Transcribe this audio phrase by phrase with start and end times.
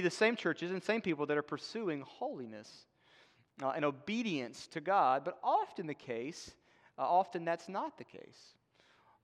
[0.00, 2.86] the same churches and same people that are pursuing holiness
[3.62, 6.54] uh, and obedience to God, but often the case,
[6.98, 8.54] uh, often that's not the case.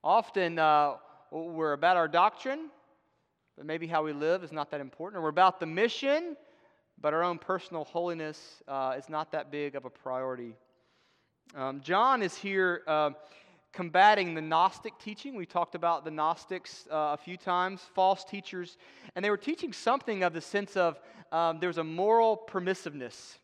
[0.02, 0.94] Often uh,
[1.30, 2.70] we're about our doctrine,
[3.56, 5.18] but maybe how we live is not that important.
[5.18, 6.36] Or we're about the mission,
[7.00, 10.54] but our own personal holiness uh, is not that big of a priority.
[11.54, 13.10] Um, John is here uh,
[13.72, 15.34] combating the Gnostic teaching.
[15.34, 18.76] We talked about the Gnostics uh, a few times, false teachers,
[19.14, 21.00] and they were teaching something of the sense of
[21.32, 23.38] um, there's a moral permissiveness.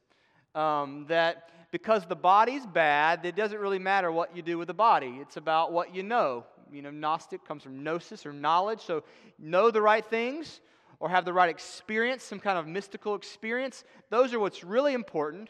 [0.55, 4.75] Um, that because the body's bad, it doesn't really matter what you do with the
[4.75, 5.19] body.
[5.21, 6.45] It's about what you know.
[6.73, 8.81] You know, Gnostic comes from gnosis or knowledge.
[8.81, 9.05] So
[9.39, 10.61] know the right things
[11.01, 13.85] or have the right experience, some kind of mystical experience.
[14.11, 15.49] Those are what's really important.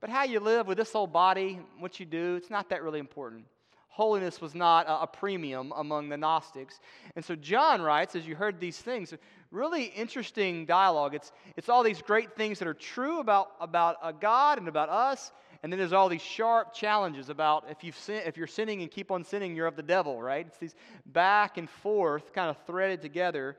[0.00, 3.00] But how you live with this old body, what you do, it's not that really
[3.00, 3.44] important
[3.90, 6.80] holiness was not a, premium among the Gnostics.
[7.16, 9.12] And so John writes, as you heard these things,
[9.50, 11.14] really interesting dialogue.
[11.14, 14.88] It's, it's all these great things that are true about, about a God and about
[14.88, 15.32] us.
[15.62, 18.90] And then there's all these sharp challenges about if, you've sin, if you're sinning and
[18.90, 20.46] keep on sinning, you're of the devil, right?
[20.46, 23.58] It's these back and forth kind of threaded together.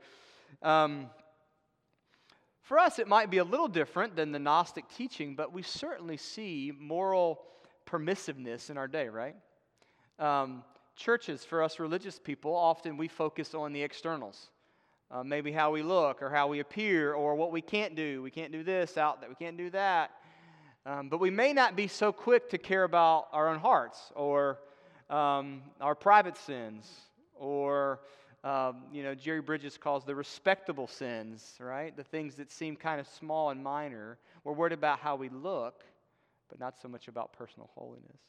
[0.62, 1.10] Um,
[2.62, 6.16] for us, it might be a little different than the Gnostic teaching, but we certainly
[6.16, 7.42] see moral
[7.86, 9.36] permissiveness in our day, right?
[10.18, 10.62] Um,
[10.96, 14.50] churches, for us religious people, often we focus on the externals.
[15.10, 18.22] Uh, maybe how we look or how we appear or what we can't do.
[18.22, 20.10] We can't do this out that we can't do that.
[20.86, 24.58] Um, but we may not be so quick to care about our own hearts or
[25.10, 26.90] um, our private sins
[27.34, 28.00] or
[28.42, 31.96] um, you know Jerry Bridges calls the respectable sins, right?
[31.96, 34.18] The things that seem kind of small and minor.
[34.42, 35.84] We're worried about how we look,
[36.48, 38.20] but not so much about personal holiness.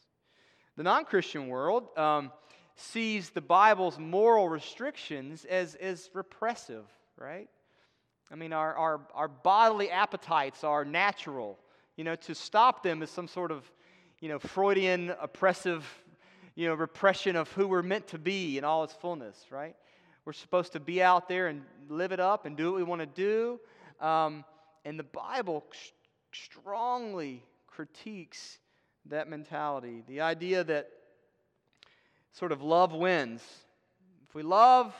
[0.75, 2.31] The non Christian world um,
[2.75, 6.85] sees the Bible's moral restrictions as, as repressive,
[7.17, 7.49] right?
[8.31, 11.59] I mean, our, our, our bodily appetites are natural.
[11.95, 13.69] You know, to stop them is some sort of,
[14.19, 15.85] you know, Freudian oppressive,
[16.55, 19.75] you know, repression of who we're meant to be in all its fullness, right?
[20.25, 23.02] We're supposed to be out there and live it up and do what we want
[23.02, 23.59] to do.
[24.03, 24.43] Um,
[24.86, 25.64] and the Bible
[26.31, 28.58] strongly critiques
[29.09, 30.03] that mentality.
[30.08, 30.89] The idea that
[32.31, 33.41] sort of love wins.
[34.27, 34.93] If we love,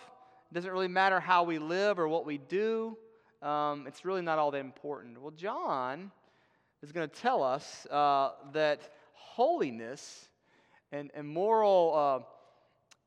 [0.52, 2.98] it doesn't really matter how we live or what we do.
[3.42, 5.20] Um, it's really not all that important.
[5.22, 6.12] Well, John
[6.82, 8.82] is going to tell us uh, that
[9.14, 10.30] holiness
[10.92, 12.26] and, and moral uh,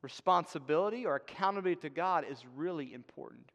[0.03, 3.51] responsibility or accountability to God is really important.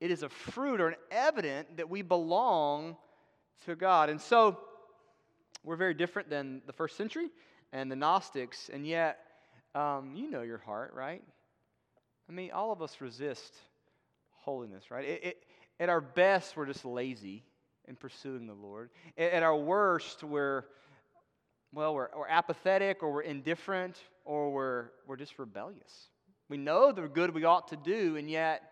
[0.00, 2.96] It is a fruit or an evident that we belong
[3.64, 4.10] to God.
[4.10, 4.58] And so,
[5.64, 7.30] we're very different than the first century
[7.72, 9.18] and the Gnostics, and yet,
[9.74, 11.22] um, you know your heart, right?
[12.28, 13.52] I mean, all of us resist
[14.30, 15.04] holiness, right?
[15.04, 15.42] It, it,
[15.80, 17.42] at our best, we're just lazy
[17.88, 18.90] in pursuing the Lord.
[19.18, 20.64] At, at our worst, we're,
[21.72, 26.08] well, we're, we're apathetic or we're indifferent or we're, we're just rebellious.
[26.48, 28.62] We know the good we ought to do, and yet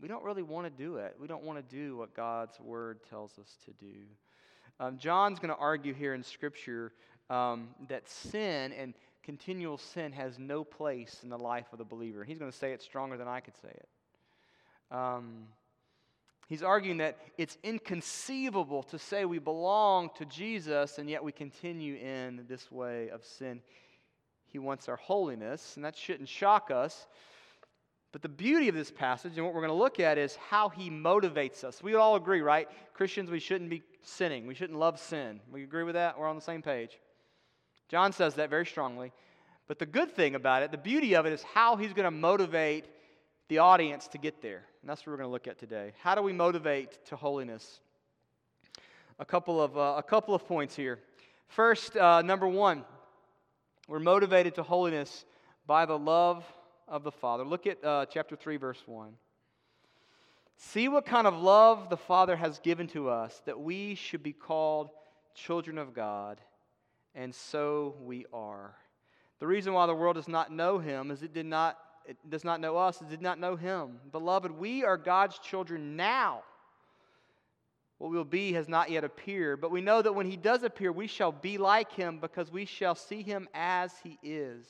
[0.00, 1.16] we don't really want to do it.
[1.18, 3.96] We don't want to do what God's word tells us to do.
[4.82, 6.90] Um, John's going to argue here in Scripture
[7.30, 12.24] um, that sin and continual sin has no place in the life of the believer.
[12.24, 13.88] He's going to say it stronger than I could say it.
[14.90, 15.44] Um,
[16.48, 21.94] he's arguing that it's inconceivable to say we belong to Jesus and yet we continue
[21.94, 23.60] in this way of sin.
[24.48, 27.06] He wants our holiness, and that shouldn't shock us.
[28.12, 30.68] But the beauty of this passage and what we're going to look at is how
[30.68, 31.82] he motivates us.
[31.82, 32.68] We all agree, right?
[32.92, 34.46] Christians, we shouldn't be sinning.
[34.46, 35.40] We shouldn't love sin.
[35.50, 36.18] We agree with that?
[36.18, 37.00] We're on the same page.
[37.88, 39.12] John says that very strongly.
[39.66, 42.10] But the good thing about it, the beauty of it, is how he's going to
[42.10, 42.84] motivate
[43.48, 44.64] the audience to get there.
[44.82, 45.92] And that's what we're going to look at today.
[46.02, 47.80] How do we motivate to holiness?
[49.18, 50.98] A couple of, uh, a couple of points here.
[51.48, 52.84] First, uh, number one,
[53.88, 55.24] we're motivated to holiness
[55.66, 56.44] by the love
[56.92, 57.42] of the Father.
[57.42, 59.14] Look at uh, chapter 3, verse 1.
[60.58, 64.34] See what kind of love the Father has given to us that we should be
[64.34, 64.90] called
[65.34, 66.38] children of God,
[67.14, 68.76] and so we are.
[69.40, 72.44] The reason why the world does not know him is it did not it does
[72.44, 74.00] not know us, it did not know him.
[74.10, 76.42] Beloved, we are God's children now.
[77.98, 80.64] What we will be has not yet appeared, but we know that when he does
[80.64, 84.66] appear, we shall be like him because we shall see him as he is.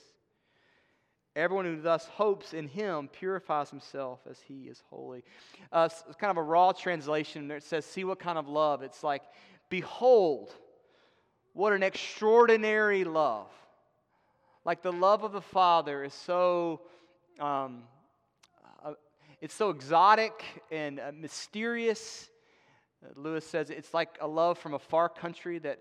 [1.34, 5.24] Everyone who thus hopes in him purifies himself as he is holy.
[5.72, 7.50] Uh, it's kind of a raw translation.
[7.50, 8.82] It says, See what kind of love.
[8.82, 9.22] It's like,
[9.70, 10.54] Behold,
[11.54, 13.48] what an extraordinary love.
[14.64, 16.82] Like the love of the Father is so.
[17.40, 17.84] Um,
[18.84, 18.92] uh,
[19.40, 22.28] it's so exotic and uh, mysterious
[23.16, 25.78] Lewis says it's like a love from a far country that,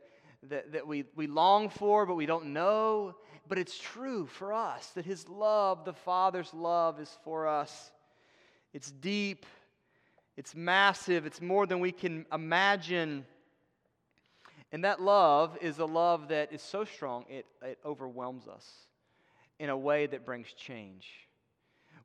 [0.49, 3.15] that, that we, we long for, but we don't know.
[3.47, 7.91] But it's true for us that His love, the Father's love, is for us.
[8.73, 9.45] It's deep,
[10.37, 13.25] it's massive, it's more than we can imagine.
[14.71, 18.65] And that love is a love that is so strong, it, it overwhelms us
[19.59, 21.07] in a way that brings change.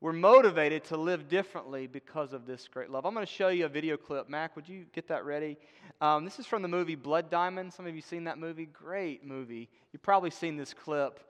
[0.02, 3.06] We're motivated to live differently because of this great love.
[3.06, 4.28] I'm going to show you a video clip.
[4.28, 5.56] Mac, would you get that ready?
[6.02, 7.72] Um, this is from the movie Blood Diamond.
[7.72, 8.66] Some of you seen that movie?
[8.66, 9.70] Great movie.
[9.92, 11.20] You've probably seen this clip.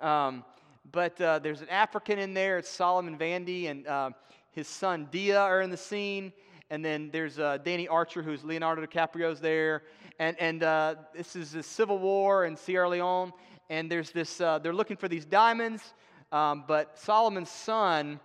[0.00, 0.46] Um,
[0.92, 2.56] but uh, there's an African in there.
[2.56, 4.10] It's Solomon Vandy and uh,
[4.50, 6.32] his son Dia are in the scene.
[6.70, 9.82] And then there's uh, Danny Archer, who's Leonardo DiCaprio's there.
[10.18, 13.34] And, and uh, this is the Civil War in Sierra Leone.
[13.68, 15.92] And there's this, uh, they're looking for these diamonds.
[16.32, 18.20] Um, but Solomon's son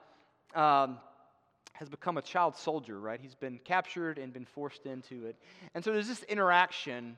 [0.56, 0.98] um,
[1.74, 3.20] has become a child soldier, right?
[3.22, 5.36] He's been captured and been forced into it.
[5.76, 7.18] And so there's this interaction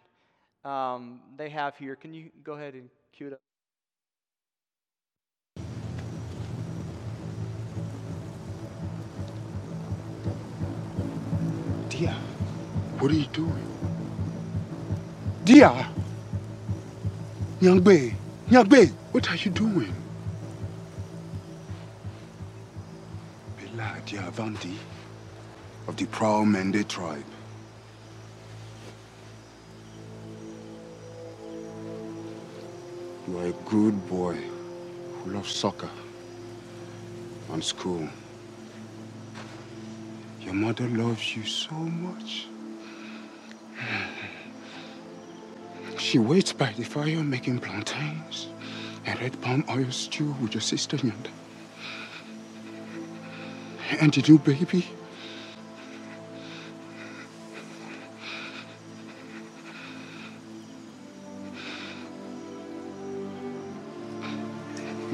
[0.65, 1.95] um, they have here.
[1.95, 3.39] Can you go ahead and cue it up?
[11.89, 12.15] Dia,
[12.99, 13.67] what are you doing?
[15.43, 15.89] Dia!
[17.61, 18.13] Nyangbe,
[18.49, 19.93] Nyangbe, what are you doing?
[24.03, 24.77] Bela Dia Vandy
[25.87, 27.23] of the proud Mende tribe.
[33.27, 35.89] You are a good boy who loves soccer
[37.51, 38.07] and school.
[40.41, 42.47] Your mother loves you so much.
[45.97, 48.47] She waits by the fire making plantains
[49.05, 51.42] and red palm oil stew with your sister Nyanda.
[53.99, 54.87] And the new baby.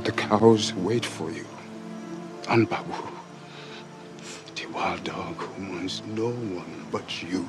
[0.03, 1.45] The cows wait for you.
[2.49, 2.93] And Babu,
[4.55, 7.47] the wild dog who wants no one but you.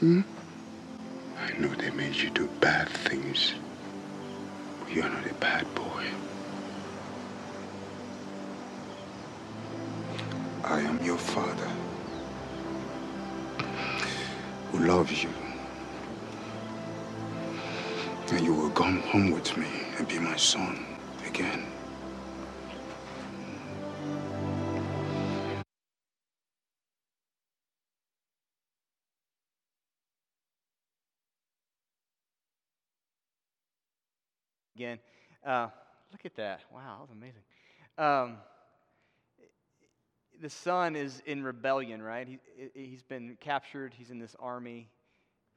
[0.00, 0.22] Hmm?
[1.38, 3.54] I know they made you do bad things.
[4.80, 6.04] But you're not a bad boy.
[10.66, 11.70] I am your father
[14.72, 15.30] who loves you.
[18.32, 20.84] And you will come home with me and be my son
[21.24, 21.64] again.
[34.74, 34.98] Again,
[35.46, 35.68] uh,
[36.10, 36.60] look at that.
[36.72, 37.42] Wow, that was amazing.
[37.96, 38.38] Um,
[40.40, 42.26] the son is in rebellion, right?
[42.26, 42.38] He,
[42.74, 43.94] he's been captured.
[43.96, 44.88] He's in this army.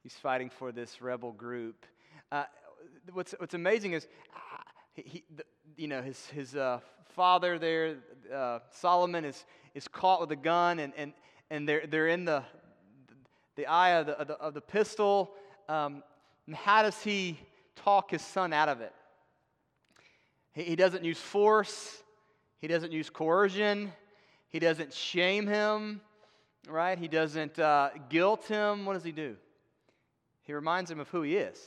[0.02, 1.86] He's fighting for this rebel group.
[2.32, 2.44] Uh,
[3.12, 4.62] what's, what's amazing is, uh,
[4.94, 5.44] he, he the,
[5.76, 6.80] you know, his, his uh,
[7.14, 7.96] father there,
[8.34, 9.44] uh, Solomon, is,
[9.74, 11.12] is caught with a gun, and, and,
[11.50, 12.42] and they're, they're in the,
[13.56, 15.32] the eye of the, of the, of the pistol.
[15.68, 16.02] Um,
[16.46, 17.38] and how does he
[17.76, 18.94] talk his son out of it?
[20.52, 22.02] He, he doesn't use force,
[22.60, 23.92] he doesn't use coercion.
[24.50, 26.00] He doesn't shame him,
[26.68, 26.98] right?
[26.98, 28.84] He doesn't uh, guilt him.
[28.84, 29.36] What does he do?
[30.42, 31.58] He reminds him of who he is.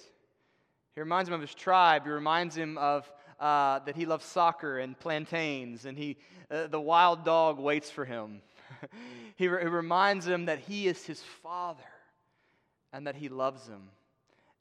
[0.93, 2.03] He reminds him of his tribe.
[2.03, 3.09] He reminds him of
[3.39, 6.17] uh, that he loves soccer and plantains, and he,
[6.51, 8.41] uh, the wild dog waits for him.
[9.35, 11.81] he, re- he reminds him that he is his father
[12.91, 13.89] and that he loves him,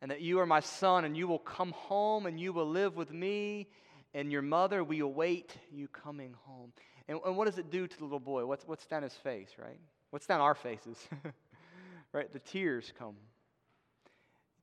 [0.00, 2.96] and that you are my son, and you will come home and you will live
[2.96, 3.68] with me
[4.14, 4.82] and your mother.
[4.82, 6.72] We await you coming home.
[7.12, 8.46] And, and what does it do to the little boy?
[8.46, 9.78] What's, what's down his face, right?
[10.08, 10.96] What's down our faces?
[12.12, 12.32] right?
[12.32, 13.16] The tears come.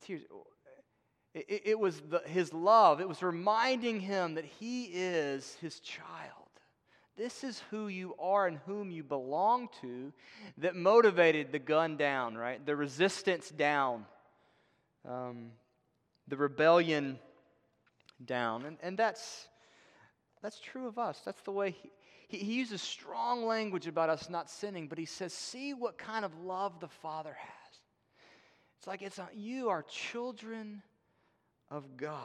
[0.03, 0.23] Tears.
[1.35, 3.01] It, it, was the, his love.
[3.01, 6.33] It was reminding him that he is his child.
[7.15, 10.11] This is who you are and whom you belong to
[10.57, 12.65] that motivated the gun down, right?
[12.65, 14.05] The resistance down,
[15.07, 15.51] um,
[16.27, 17.19] the rebellion
[18.25, 18.65] down.
[18.65, 19.49] And, and that's,
[20.41, 21.21] that's true of us.
[21.23, 21.91] That's the way he,
[22.29, 26.23] he, he uses strong language about us not sinning, but he says, See what kind
[26.23, 27.77] of love the Father has.
[28.77, 30.81] It's like it's not, you are children
[31.69, 32.15] of God.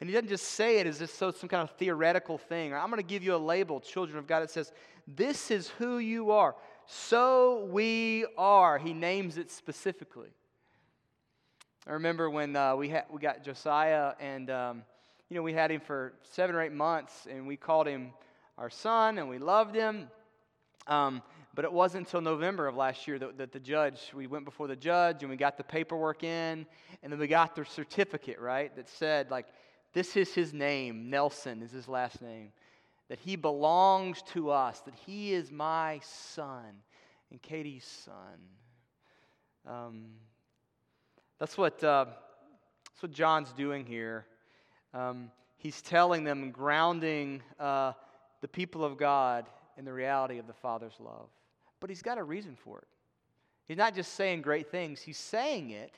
[0.00, 2.74] And he doesn't just say it as if so some kind of theoretical thing.
[2.74, 4.42] I'm going to give you a label, children of God.
[4.42, 4.70] It says,
[5.08, 6.54] This is who you are.
[6.86, 8.76] So we are.
[8.76, 10.28] He names it specifically.
[11.86, 14.82] I remember when uh, we, ha- we got Josiah and um,
[15.28, 18.12] you know, we had him for seven or eight months, and we called him
[18.58, 20.08] our son, and we loved him.
[20.86, 21.22] Um,
[21.54, 24.66] but it wasn't until November of last year that, that the judge, we went before
[24.66, 26.66] the judge and we got the paperwork in,
[27.02, 29.46] and then we got the certificate, right, that said, like,
[29.92, 32.50] this is his name, Nelson is his last name,
[33.08, 36.82] that he belongs to us, that he is my son
[37.30, 38.40] and Katie's son.
[39.66, 40.04] Um,
[41.38, 42.06] that's what, uh,
[42.90, 44.26] that's what John's doing here.
[44.94, 47.92] Um, he's telling them, grounding uh,
[48.40, 49.46] the people of God
[49.76, 51.28] in the reality of the Father's love.
[51.80, 52.88] But he's got a reason for it.
[53.66, 55.92] He's not just saying great things, he's saying it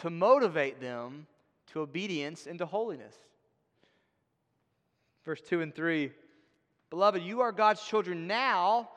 [0.00, 1.26] to motivate them
[1.72, 3.14] to obedience and to holiness.
[5.24, 6.10] Verse 2 and 3
[6.90, 8.88] Beloved, you are God's children now,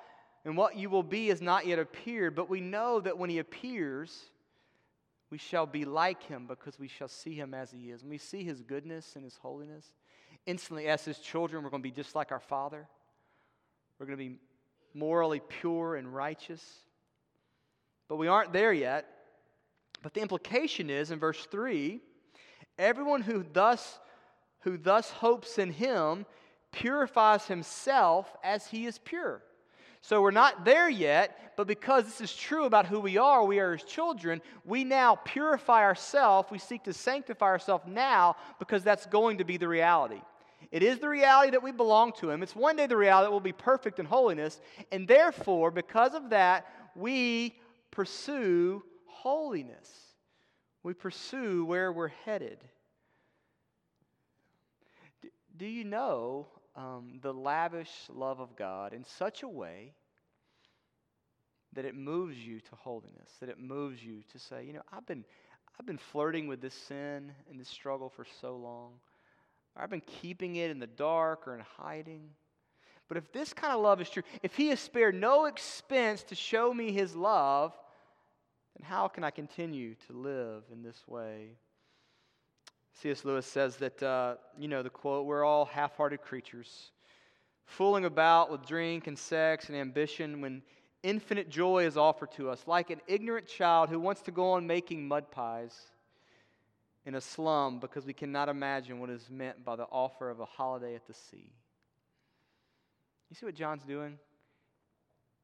[0.45, 3.39] and what you will be has not yet appeared, but we know that when he
[3.39, 4.25] appears,
[5.29, 8.01] we shall be like him because we shall see him as he is.
[8.01, 9.85] When we see his goodness and his holiness,
[10.45, 12.87] instantly, as his children, we're going to be just like our Father.
[13.99, 14.37] We're going to be
[14.93, 16.63] morally pure and righteous.
[18.07, 19.05] But we aren't there yet.
[20.01, 22.01] But the implication is in verse 3
[22.79, 23.99] everyone who thus,
[24.59, 26.25] who thus hopes in him
[26.71, 29.41] purifies himself as he is pure.
[30.01, 33.59] So we're not there yet, but because this is true about who we are, we
[33.59, 36.49] are his children, we now purify ourselves.
[36.51, 40.21] We seek to sanctify ourselves now because that's going to be the reality.
[40.71, 42.43] It is the reality that we belong to Him.
[42.43, 44.59] It's one day the reality that we'll be perfect in holiness.
[44.91, 47.57] And therefore, because of that, we
[47.91, 49.89] pursue holiness.
[50.83, 52.59] We pursue where we're headed.
[55.55, 56.47] Do you know
[56.77, 59.93] um, the lavish love of God in such a way
[61.73, 65.05] that it moves you to holiness, that it moves you to say, you know, I've
[65.05, 65.25] been,
[65.79, 68.93] I've been flirting with this sin and this struggle for so long.
[69.75, 72.29] I've been keeping it in the dark or in hiding.
[73.07, 76.35] But if this kind of love is true, if He has spared no expense to
[76.35, 77.77] show me His love,
[78.75, 81.57] then how can I continue to live in this way?
[83.01, 83.23] C.S.
[83.25, 86.91] Lewis says that, uh, you know, the quote, we're all half hearted creatures,
[87.65, 90.63] fooling about with drink and sex and ambition when
[91.03, 94.65] infinite joy is offered to us, like an ignorant child who wants to go on
[94.65, 95.75] making mud pies
[97.05, 100.45] in a slum because we cannot imagine what is meant by the offer of a
[100.45, 101.51] holiday at the sea.
[103.29, 104.17] You see what John's doing?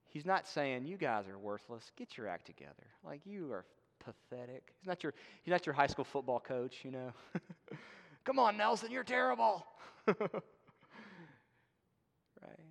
[0.09, 1.91] He's not saying, You guys are worthless.
[1.97, 2.87] Get your act together.
[3.05, 3.65] Like, you are
[4.03, 4.73] pathetic.
[4.79, 7.13] He's not your, he's not your high school football coach, you know.
[8.25, 9.65] Come on, Nelson, you're terrible.
[10.07, 10.17] right?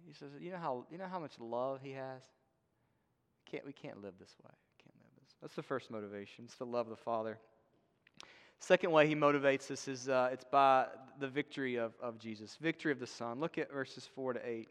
[0.06, 2.22] He says, You know how, you know how much love he has?
[3.50, 4.50] Can't, we can't live this way.
[4.82, 5.34] Can't live this.
[5.40, 6.44] That's the first motivation.
[6.44, 7.38] It's the love of the Father.
[8.60, 10.86] Second way he motivates us is uh, it's by
[11.18, 13.40] the victory of, of Jesus, victory of the Son.
[13.40, 14.68] Look at verses 4 to 8.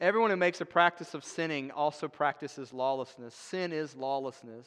[0.00, 3.34] Everyone who makes a practice of sinning also practices lawlessness.
[3.34, 4.66] Sin is lawlessness.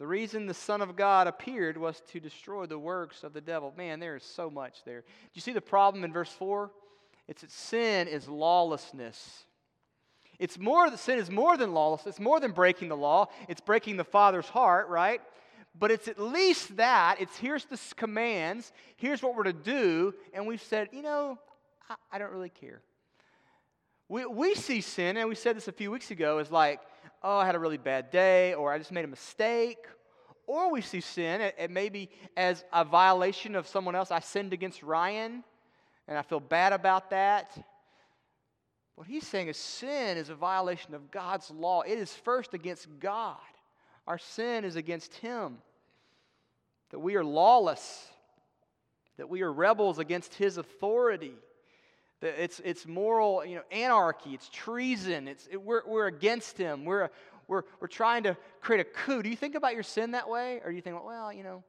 [0.00, 3.72] The reason the Son of God appeared was to destroy the works of the devil.
[3.76, 5.02] Man, there is so much there.
[5.02, 6.72] Do you see the problem in verse 4?
[7.28, 9.44] It's that sin is lawlessness.
[10.38, 12.14] It's more that sin is more than lawlessness.
[12.14, 13.28] It's more than breaking the law.
[13.46, 15.20] It's breaking the Father's heart, right?
[15.78, 17.16] but it's at least that.
[17.20, 21.38] It's here's the commands, here's what we're to do, and we've said, you know,
[21.88, 22.82] I, I don't really care.
[24.08, 26.80] We, we see sin, and we said this a few weeks ago, is like,
[27.22, 29.78] oh, I had a really bad day, or I just made a mistake.
[30.46, 34.10] Or we see sin, it, maybe as a violation of someone else.
[34.10, 35.44] I sinned against Ryan,
[36.08, 37.56] and I feel bad about that.
[38.96, 41.82] What he's saying is sin is a violation of God's law.
[41.82, 43.38] It is first against God.
[44.06, 45.58] Our sin is against Him.
[46.90, 48.08] That we are lawless,
[49.16, 51.34] that we are rebels against His authority.
[52.22, 56.84] It's, it's moral you know, anarchy, it's treason, it's, it, we're, we're against Him.
[56.84, 57.10] We're,
[57.48, 59.22] we're, we're trying to create a coup.
[59.22, 60.60] Do you think about your sin that way?
[60.64, 61.64] Or do you think, well, you know,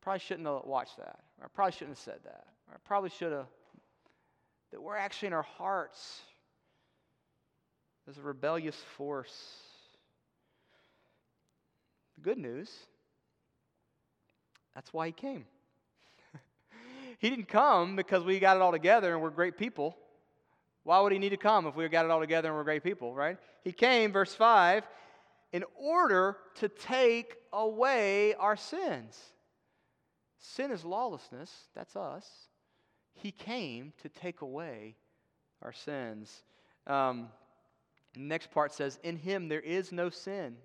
[0.00, 3.10] probably shouldn't have watched that, or I probably shouldn't have said that, or I probably
[3.10, 3.46] should have.
[4.70, 6.20] That we're actually in our hearts.
[8.04, 9.34] There's a rebellious force
[12.14, 12.70] the good news,
[14.74, 15.46] that's why he came.
[17.24, 19.96] He didn't come because we got it all together and we're great people.
[20.82, 22.84] Why would he need to come if we got it all together and we're great
[22.84, 23.38] people, right?
[23.62, 24.86] He came, verse 5,
[25.54, 29.18] in order to take away our sins.
[30.38, 32.28] Sin is lawlessness, that's us.
[33.14, 34.94] He came to take away
[35.62, 36.42] our sins.
[36.86, 37.28] Um,
[38.14, 40.56] next part says, In him there is no sin.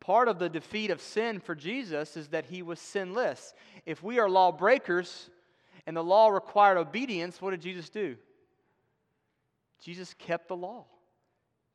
[0.00, 3.52] Part of the defeat of sin for Jesus is that he was sinless.
[3.84, 5.28] If we are lawbreakers
[5.86, 8.16] and the law required obedience, what did Jesus do?
[9.80, 10.84] Jesus kept the law.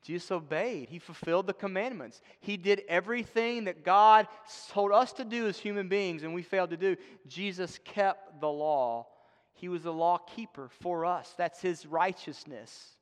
[0.02, 0.88] Jesus obeyed.
[0.88, 2.20] He fulfilled the commandments.
[2.40, 4.26] He did everything that God
[4.70, 6.96] told us to do as human beings and we failed to do.
[7.28, 9.06] Jesus kept the law.
[9.54, 11.32] He was the law keeper for us.
[11.38, 12.96] That's his righteousness.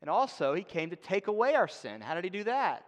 [0.00, 2.00] And also, he came to take away our sin.
[2.00, 2.84] How did he do that?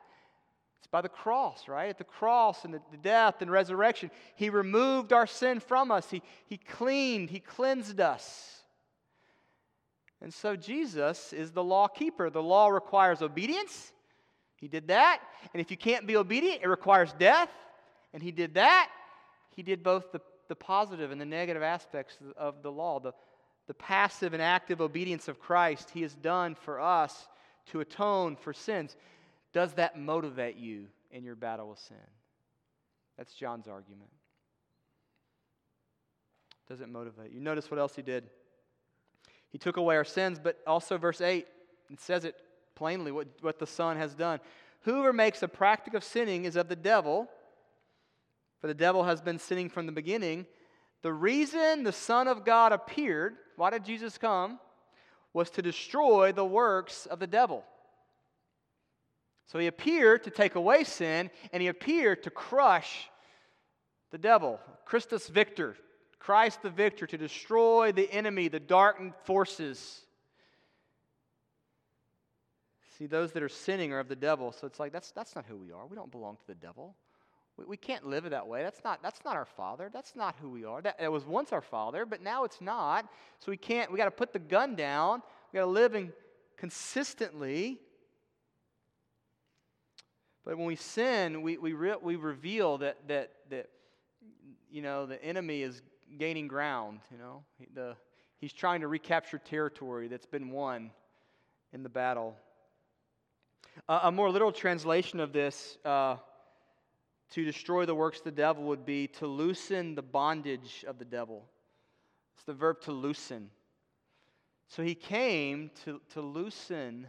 [0.84, 1.88] It's by the cross, right?
[1.88, 6.10] At the cross and the, the death and resurrection, he removed our sin from us.
[6.10, 8.58] He, he cleaned, he cleansed us.
[10.20, 12.28] And so Jesus is the law keeper.
[12.28, 13.94] The law requires obedience.
[14.56, 15.22] He did that.
[15.54, 17.48] And if you can't be obedient, it requires death.
[18.12, 18.90] And he did that.
[19.56, 23.00] He did both the, the positive and the negative aspects of the law.
[23.00, 23.14] The,
[23.68, 27.26] the passive and active obedience of Christ, he has done for us
[27.70, 28.96] to atone for sins.
[29.54, 31.96] Does that motivate you in your battle with sin?
[33.16, 34.10] That's John's argument.
[36.68, 37.40] Does it motivate you?
[37.40, 38.24] Notice what else he did.
[39.50, 41.46] He took away our sins, but also, verse 8,
[41.92, 42.34] it says it
[42.74, 44.40] plainly what, what the Son has done.
[44.82, 47.28] Whoever makes a practice of sinning is of the devil,
[48.60, 50.46] for the devil has been sinning from the beginning.
[51.02, 54.58] The reason the Son of God appeared, why did Jesus come?
[55.32, 57.64] Was to destroy the works of the devil.
[59.46, 63.10] So he appeared to take away sin, and he appeared to crush
[64.10, 64.60] the devil.
[64.84, 65.76] Christus Victor,
[66.18, 70.00] Christ the victor to destroy the enemy, the darkened forces.
[72.98, 74.52] See, those that are sinning are of the devil.
[74.52, 75.86] So it's like, that's, that's not who we are.
[75.86, 76.94] We don't belong to the devil.
[77.56, 78.62] We, we can't live it that way.
[78.62, 79.90] That's not, that's not our father.
[79.92, 80.80] That's not who we are.
[80.80, 83.06] That, that was once our father, but now it's not.
[83.40, 85.22] So we can't, we got to put the gun down.
[85.52, 86.12] We got to live in
[86.56, 87.80] consistently.
[90.44, 93.70] But when we sin, we, we, re, we reveal that, that, that,
[94.70, 95.80] you know, the enemy is
[96.18, 97.44] gaining ground, you know.
[97.74, 97.96] The,
[98.38, 100.90] he's trying to recapture territory that's been won
[101.72, 102.36] in the battle.
[103.88, 106.16] Uh, a more literal translation of this uh,
[107.30, 111.04] to destroy the works of the devil would be to loosen the bondage of the
[111.04, 111.44] devil.
[112.34, 113.48] It's the verb to loosen.
[114.68, 117.06] So he came to, to loosen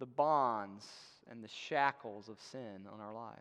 [0.00, 0.86] the bonds
[1.30, 3.38] and the shackles of sin on our life.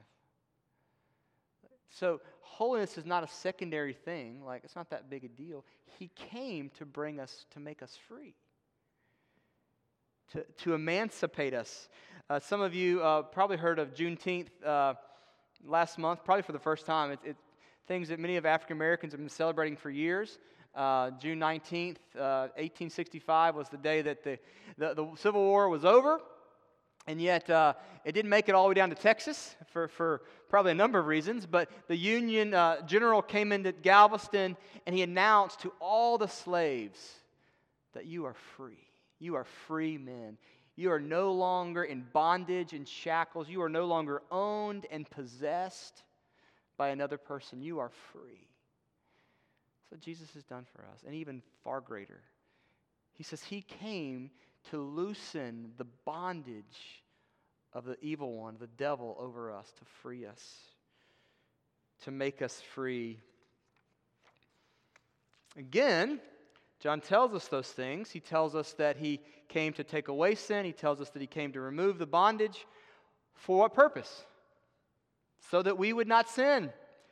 [1.89, 5.65] So, holiness is not a secondary thing, like, it's not that big a deal.
[5.97, 8.36] He came to bring us, to make us free,
[10.34, 11.89] to, to emancipate us.
[12.30, 14.95] Uh, some of you uh, probably heard of Juneteenth uh,
[15.65, 17.12] last month, probably for the first time.
[17.12, 17.38] It, it,
[17.88, 20.39] things that many of African Americans have been celebrating for years.
[20.76, 24.38] Uh, June 19th, 1865 uh, was the day that the,
[24.78, 26.19] the, the Civil War was over.
[27.08, 30.22] And yet, uh, it didn't make it all the way down to Texas for, for
[30.50, 31.46] probably a number of reasons.
[31.46, 37.00] But the Union uh, general came into Galveston and he announced to all the slaves
[37.93, 38.88] that you are free.
[39.20, 40.38] You are free men.
[40.76, 43.50] You are no longer in bondage and shackles.
[43.50, 46.04] You are no longer owned and possessed
[46.78, 47.62] by another person.
[47.62, 48.48] You are free.
[49.89, 52.22] What Jesus has done for us, and even far greater.
[53.13, 54.30] He says he came
[54.71, 57.03] to loosen the bondage
[57.73, 60.56] of the evil one, the devil, over us, to free us,
[62.03, 63.19] to make us free.
[65.58, 66.19] Again,
[66.80, 68.12] John tells us those things.
[68.12, 71.27] He tells us that he came to take away sin, he tells us that he
[71.27, 72.65] came to remove the bondage.
[73.34, 74.25] For what purpose?
[75.51, 76.71] So that we would not sin,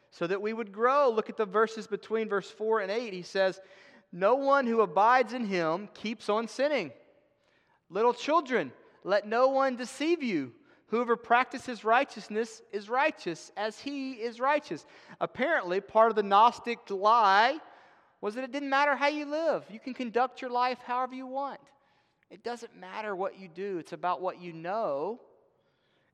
[0.10, 1.10] so that we would grow.
[1.10, 3.14] Look at the verses between verse 4 and 8.
[3.14, 3.60] He says,
[4.12, 6.92] No one who abides in him keeps on sinning.
[7.96, 8.74] Little children,
[9.06, 10.52] let no one deceive you.
[10.88, 14.86] Whoever practices righteousness is righteous as he is righteous.
[15.22, 17.58] Apparently, part of the Gnostic lie
[18.20, 19.64] was that it didn't matter how you live.
[19.70, 21.62] You can conduct your life however you want.
[22.30, 25.22] It doesn't matter what you do, it's about what you know.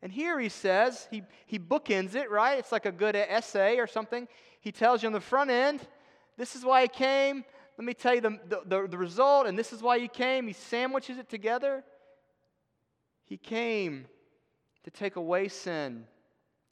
[0.04, 2.60] And here he says, he, he bookends it, right?
[2.60, 4.28] It's like a good essay or something.
[4.60, 5.82] He tells you on the front end,
[6.38, 7.44] this is why he came,
[7.78, 10.48] let me tell you the, the, the, result, and this is why he came.
[10.48, 11.84] He sandwiches it together.
[13.26, 14.06] He came
[14.84, 16.06] to take away sin,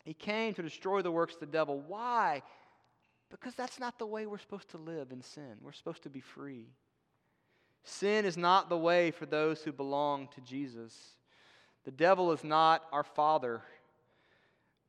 [0.03, 1.83] he came to destroy the works of the devil.
[1.87, 2.41] Why?
[3.29, 5.57] Because that's not the way we're supposed to live in sin.
[5.61, 6.65] We're supposed to be free.
[7.83, 10.95] Sin is not the way for those who belong to Jesus.
[11.85, 13.61] The devil is not our father.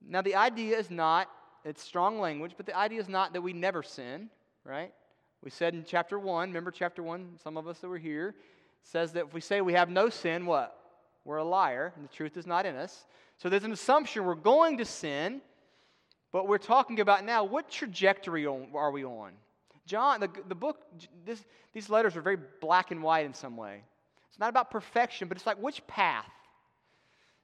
[0.06, 1.28] Now, the idea is not,
[1.64, 4.30] it's strong language, but the idea is not that we never sin,
[4.64, 4.92] right?
[5.42, 8.34] We said in chapter 1, remember chapter 1, some of us that were here,
[8.82, 10.76] says that if we say we have no sin, what?
[11.24, 13.06] We're a liar, and the truth is not in us.
[13.38, 15.40] So there's an assumption we're going to sin,
[16.32, 19.32] but we're talking about now what trajectory are we on?
[19.86, 20.86] John, the, the book,
[21.24, 23.82] this, these letters are very black and white in some way.
[24.28, 26.30] It's not about perfection, but it's like which path?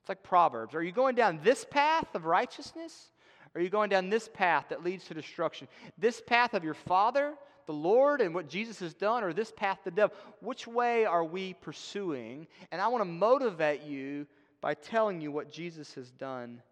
[0.00, 0.74] It's like Proverbs.
[0.74, 3.10] Are you going down this path of righteousness?
[3.54, 5.66] Or are you going down this path that leads to destruction?
[5.98, 7.32] This path of your father,
[7.66, 10.16] the Lord, and what Jesus has done, or this path the devil?
[10.40, 12.46] Which way are we pursuing?
[12.70, 14.26] And I want to motivate you
[14.60, 16.62] by telling you what Jesus has done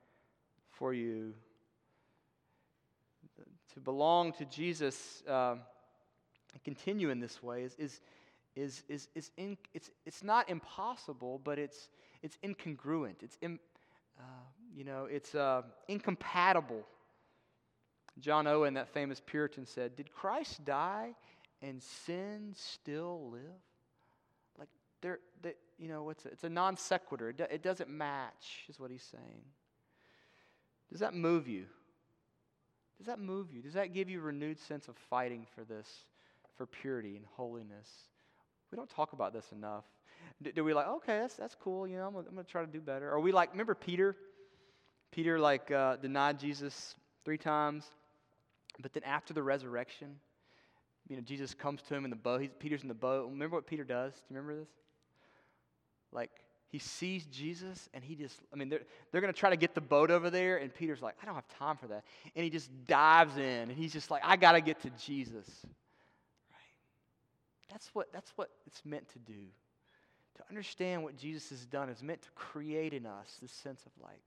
[0.71, 1.35] for you.
[3.75, 5.57] To belong to Jesus uh,
[6.55, 8.01] and continue in this way is, is,
[8.55, 11.89] is, is, is in, it's, it's not impossible, but it's,
[12.23, 13.23] it's incongruent.
[13.23, 13.59] It's, in,
[14.19, 14.23] uh,
[14.75, 16.85] you know, it's uh, incompatible.
[18.20, 21.14] John Owen, that famous Puritan, said, Did Christ die
[21.62, 23.62] and sin still live?
[24.59, 24.68] Like,
[25.00, 25.18] there,
[25.79, 27.31] you know, it's a, it's a non sequitur.
[27.31, 29.42] It, it doesn't match, is what he's saying.
[30.90, 31.64] Does that move you?
[32.98, 33.62] Does that move you?
[33.62, 35.88] Does that give you a renewed sense of fighting for this,
[36.57, 37.88] for purity and holiness?
[38.70, 39.85] We don't talk about this enough.
[40.42, 42.70] Do, do we like, okay, that's, that's cool, you know, I'm going to try to
[42.70, 43.11] do better?
[43.11, 44.16] Are we like, remember Peter?
[45.11, 47.85] Peter, like, uh, denied Jesus three times.
[48.81, 50.17] But then after the resurrection,
[51.09, 52.41] you know, Jesus comes to him in the boat.
[52.41, 53.31] He's, Peter's in the boat.
[53.31, 54.13] Remember what Peter does?
[54.13, 54.71] Do you remember this?
[56.13, 56.31] Like,
[56.69, 58.83] he sees Jesus and he just, I mean, they're,
[59.13, 60.57] they're going to try to get the boat over there.
[60.57, 62.05] And Peter's like, I don't have time for that.
[62.35, 65.49] And he just dives in and he's just like, I got to get to Jesus.
[66.51, 66.75] Right?
[67.71, 69.41] That's what, that's what it's meant to do.
[70.37, 73.93] To understand what Jesus has done is meant to create in us this sense of
[74.03, 74.23] like,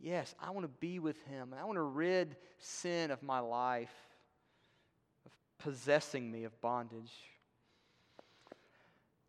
[0.00, 3.40] yes, I want to be with him and I want to rid sin of my
[3.40, 3.94] life,
[5.24, 7.12] of possessing me of bondage.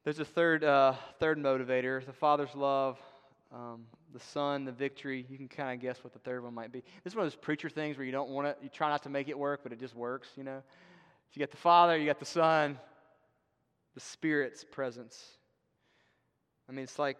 [0.03, 2.97] There's a third, uh, third motivator the Father's love,
[3.53, 5.25] um, the Son, the victory.
[5.29, 6.79] You can kind of guess what the third one might be.
[7.03, 9.03] This is one of those preacher things where you don't want to, you try not
[9.03, 10.63] to make it work, but it just works, you know?
[11.33, 12.79] You got the Father, you got the Son,
[13.93, 15.23] the Spirit's presence.
[16.67, 17.19] I mean, it's like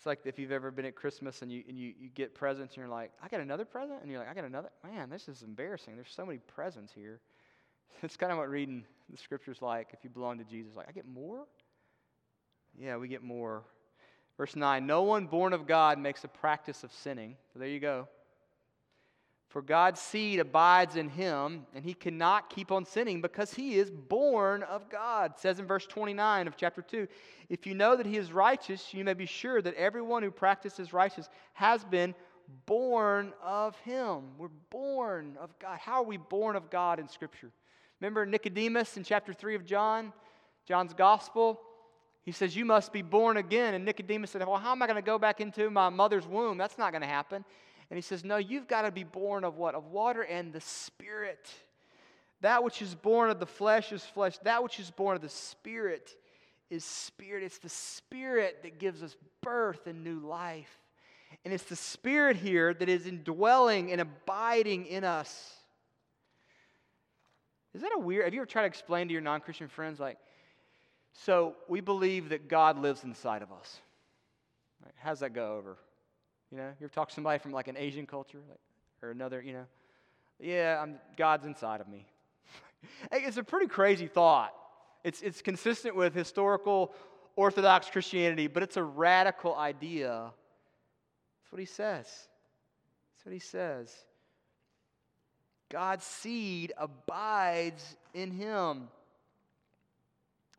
[0.00, 2.72] it's like if you've ever been at Christmas and you and you, you get presents
[2.72, 4.70] and you're like, I got another present, and you're like, I got another.
[4.82, 5.94] Man, this is embarrassing.
[5.94, 7.20] There's so many presents here.
[8.02, 9.88] It's kind of what reading the scriptures like.
[9.92, 11.44] If you belong to Jesus, like I get more.
[12.78, 13.62] Yeah, we get more.
[14.38, 17.36] Verse nine: No one born of God makes a practice of sinning.
[17.52, 18.08] So there you go.
[19.50, 23.90] For God's seed abides in him, and he cannot keep on sinning because he is
[23.90, 25.32] born of God.
[25.32, 27.08] It says in verse 29 of chapter 2
[27.48, 30.92] If you know that he is righteous, you may be sure that everyone who practices
[30.92, 32.14] righteousness has been
[32.64, 34.20] born of him.
[34.38, 35.80] We're born of God.
[35.80, 37.50] How are we born of God in Scripture?
[38.00, 40.12] Remember Nicodemus in chapter 3 of John,
[40.64, 41.60] John's Gospel?
[42.22, 43.74] He says, You must be born again.
[43.74, 46.56] And Nicodemus said, Well, how am I going to go back into my mother's womb?
[46.56, 47.44] That's not going to happen.
[47.90, 49.74] And he says, No, you've got to be born of what?
[49.74, 51.50] Of water and the Spirit.
[52.40, 54.38] That which is born of the flesh is flesh.
[54.44, 56.16] That which is born of the Spirit
[56.70, 57.42] is spirit.
[57.42, 60.70] It's the Spirit that gives us birth and new life.
[61.44, 65.54] And it's the Spirit here that is indwelling and abiding in us.
[67.74, 68.24] Is that a weird?
[68.24, 70.18] Have you ever tried to explain to your non Christian friends, like,
[71.12, 73.80] so we believe that God lives inside of us?
[74.82, 75.76] Right, how's that go over?
[76.50, 78.58] You know, you ever talk to somebody from like an Asian culture like,
[79.02, 79.66] or another, you know?
[80.40, 82.06] Yeah, I'm, God's inside of me.
[83.12, 84.54] it's a pretty crazy thought.
[85.04, 86.92] It's, it's consistent with historical
[87.36, 90.32] Orthodox Christianity, but it's a radical idea.
[91.42, 92.06] That's what he says.
[92.06, 93.94] That's what he says.
[95.70, 98.88] God's seed abides in him.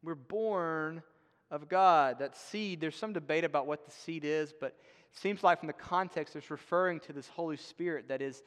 [0.01, 1.03] We're born
[1.51, 2.19] of God.
[2.19, 4.75] That seed, there's some debate about what the seed is, but
[5.13, 8.43] seems like from the context it's referring to this Holy Spirit that is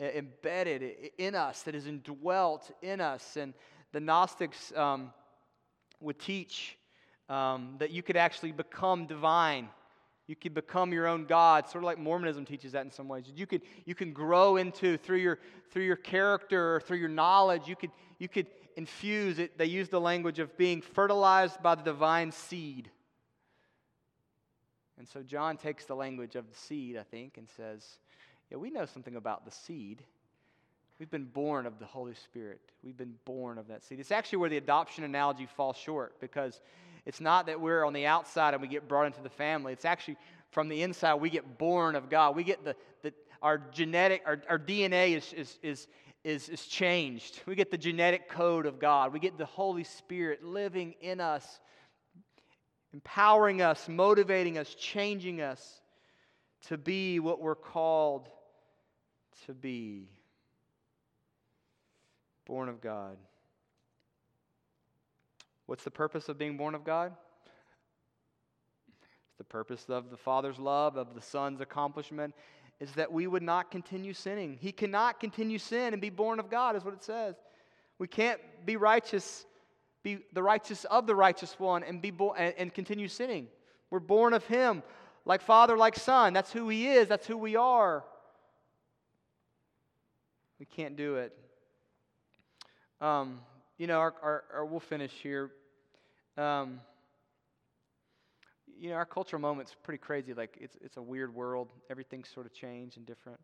[0.00, 3.36] embedded in us, that is indwelt in us.
[3.36, 3.54] And
[3.92, 5.12] the Gnostics um,
[6.00, 6.76] would teach
[7.28, 9.68] um, that you could actually become divine.
[10.26, 13.24] You could become your own God, sort of like Mormonism teaches that in some ways.
[13.34, 15.38] You could you can grow into through your
[15.72, 17.66] through your character or through your knowledge.
[17.66, 18.46] You could you could
[18.76, 19.58] infuse it.
[19.58, 22.90] They use the language of being fertilized by the divine seed.
[25.00, 27.86] And so John takes the language of the seed, I think, and says,
[28.50, 30.02] Yeah, we know something about the seed.
[30.98, 32.60] We've been born of the Holy Spirit.
[32.84, 33.98] We've been born of that seed.
[33.98, 36.60] It's actually where the adoption analogy falls short because
[37.06, 39.72] it's not that we're on the outside and we get brought into the family.
[39.72, 40.18] It's actually
[40.50, 42.36] from the inside we get born of God.
[42.36, 45.86] We get the, the our genetic, our, our DNA is, is, is,
[46.24, 47.40] is, is changed.
[47.46, 49.14] We get the genetic code of God.
[49.14, 51.58] We get the Holy Spirit living in us,
[52.92, 55.80] empowering us, motivating us, changing us
[56.68, 58.28] to be what we're called
[59.46, 60.08] to be
[62.46, 63.16] born of God.
[65.66, 67.12] What's the purpose of being born of God?
[69.38, 72.34] The purpose of the Father's love, of the Son's accomplishment,
[72.80, 74.58] is that we would not continue sinning.
[74.60, 77.36] He cannot continue sin and be born of God, is what it says.
[77.98, 79.46] We can't be righteous,
[80.02, 83.48] be the righteous of the righteous one, and be born and, and continue sinning.
[83.90, 84.82] We're born of Him,
[85.24, 86.32] like Father, like Son.
[86.32, 87.08] That's who He is.
[87.08, 88.04] That's who we are.
[90.58, 91.36] We can't do it.
[93.00, 93.40] Um,
[93.78, 95.50] you know, our, our, our, we'll finish here.
[96.36, 96.80] Um,
[98.78, 100.34] you know, our cultural moment's pretty crazy.
[100.34, 101.68] Like, it's, it's a weird world.
[101.90, 103.40] Everything's sort of changed and different.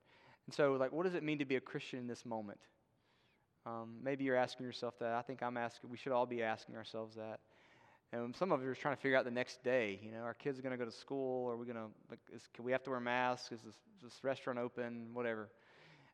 [0.47, 2.59] And so, like, what does it mean to be a Christian in this moment?
[3.67, 5.13] Um, maybe you're asking yourself that.
[5.13, 7.41] I think I'm asking, we should all be asking ourselves that.
[8.13, 9.99] And some of you are trying to figure out the next day.
[10.03, 11.51] You know, our kids are going to go to school.
[11.51, 13.51] Are we going to, like, is, can we have to wear masks?
[13.51, 15.09] Is this, is this restaurant open?
[15.13, 15.49] Whatever.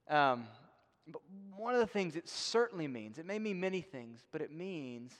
[0.08, 0.46] Um,
[1.06, 1.20] but
[1.54, 5.12] one of the things it certainly means, it may mean many things, but it means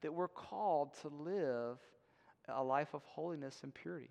[0.00, 1.76] that we're called to live
[2.48, 4.10] a life of holiness and purity.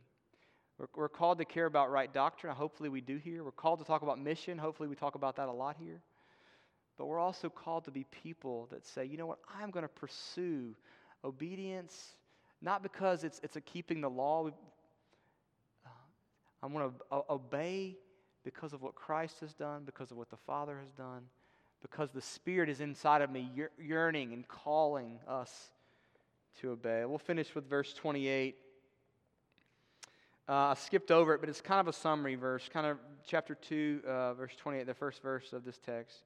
[0.77, 2.55] We're, we're called to care about right doctrine.
[2.55, 3.43] Hopefully, we do here.
[3.43, 4.59] We're called to talk about mission.
[4.59, 6.01] Hopefully, we talk about that a lot here.
[6.97, 9.89] But we're also called to be people that say, you know what, I'm going to
[9.89, 10.75] pursue
[11.23, 12.15] obedience,
[12.61, 14.49] not because it's, it's a keeping the law.
[16.61, 17.97] I'm going to obey
[18.43, 21.23] because of what Christ has done, because of what the Father has done,
[21.81, 25.71] because the Spirit is inside of me yearning and calling us
[26.61, 27.03] to obey.
[27.05, 28.55] We'll finish with verse 28.
[30.47, 33.55] Uh, I skipped over it, but it's kind of a summary verse, kind of chapter
[33.55, 36.23] 2, uh, verse 28, the first verse of this text.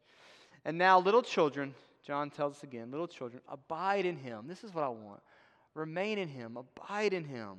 [0.66, 1.74] And now, little children,
[2.06, 4.46] John tells us again, little children, abide in him.
[4.48, 5.22] This is what I want.
[5.74, 7.58] Remain in him, abide in him,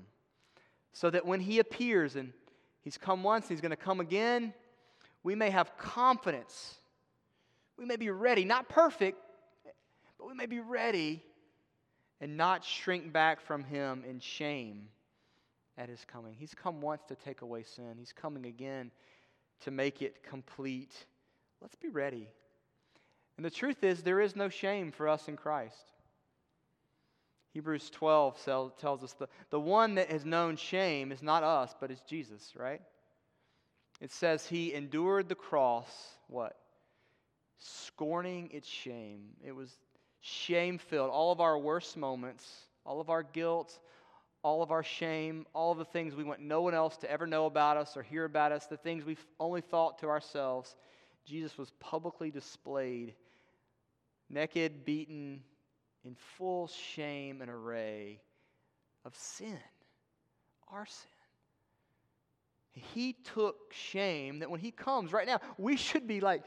[0.93, 2.33] so that when he appears and
[2.89, 4.55] He's come once, and he's going to come again.
[5.23, 6.77] We may have confidence.
[7.77, 9.19] We may be ready, not perfect,
[10.19, 11.23] but we may be ready
[12.21, 14.89] and not shrink back from him in shame
[15.77, 16.35] at his coming.
[16.39, 18.91] He's come once to take away sin, he's coming again
[19.61, 21.05] to make it complete.
[21.61, 22.29] Let's be ready.
[23.39, 25.93] And the truth is, there is no shame for us in Christ.
[27.55, 28.45] Hebrews 12
[28.79, 32.53] tells us the, the one that has known shame is not us, but is Jesus,
[32.57, 32.83] right?
[34.01, 35.89] It says he endured the cross,
[36.27, 36.57] what?
[37.59, 39.31] Scorning its shame.
[39.45, 39.71] It was
[40.21, 41.11] shame filled.
[41.11, 42.45] All of our worst moments,
[42.85, 43.79] all of our guilt,
[44.43, 47.27] all of our shame, all of the things we want no one else to ever
[47.27, 50.75] know about us or hear about us, the things we've only thought to ourselves,
[51.25, 53.15] Jesus was publicly displayed,
[54.31, 55.43] naked, beaten,
[56.05, 58.21] in full shame and array
[59.05, 59.59] of sin,
[60.73, 61.11] our sin.
[62.73, 66.43] He took shame that when he comes right now, we should be like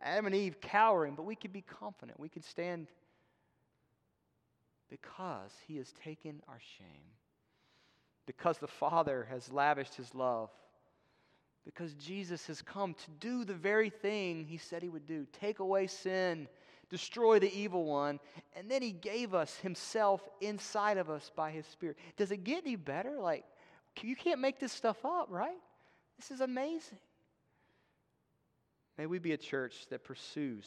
[0.00, 2.20] Adam and Eve cowering, but we could be confident.
[2.20, 2.86] We could stand
[4.92, 6.86] because he has taken our shame.
[8.26, 10.50] Because the Father has lavished his love.
[11.64, 15.60] Because Jesus has come to do the very thing he said he would do take
[15.60, 16.46] away sin
[16.92, 18.20] destroy the evil one,
[18.54, 21.96] and then he gave us himself inside of us by his spirit.
[22.18, 23.18] Does it get any better?
[23.18, 23.44] Like,
[24.02, 25.56] you can't make this stuff up, right?
[26.18, 26.98] This is amazing.
[28.98, 30.66] May we be a church that pursues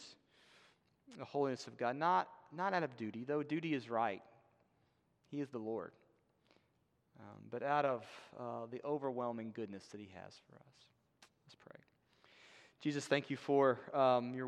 [1.19, 4.23] the holiness of God, not, not out of duty, though duty is right.
[5.29, 5.91] He is the Lord.
[7.19, 8.03] Um, but out of
[8.37, 10.73] uh, the overwhelming goodness that He has for us.
[11.45, 11.79] Let's pray.
[12.81, 14.43] Jesus, thank you for um, your